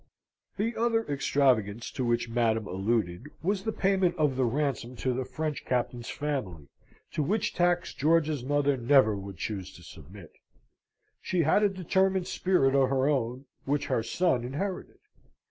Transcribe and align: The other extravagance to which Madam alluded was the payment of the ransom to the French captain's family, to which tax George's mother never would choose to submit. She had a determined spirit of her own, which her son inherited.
The 0.57 0.75
other 0.75 1.05
extravagance 1.07 1.91
to 1.91 2.03
which 2.03 2.27
Madam 2.27 2.65
alluded 2.65 3.29
was 3.43 3.63
the 3.63 3.71
payment 3.71 4.15
of 4.17 4.35
the 4.35 4.45
ransom 4.45 4.95
to 4.95 5.13
the 5.13 5.25
French 5.25 5.63
captain's 5.63 6.09
family, 6.09 6.69
to 7.11 7.21
which 7.21 7.53
tax 7.53 7.93
George's 7.93 8.43
mother 8.43 8.75
never 8.77 9.15
would 9.15 9.37
choose 9.37 9.71
to 9.75 9.83
submit. 9.83 10.31
She 11.21 11.43
had 11.43 11.61
a 11.61 11.69
determined 11.69 12.25
spirit 12.25 12.73
of 12.73 12.89
her 12.89 13.07
own, 13.07 13.45
which 13.65 13.85
her 13.93 14.01
son 14.01 14.43
inherited. 14.43 14.97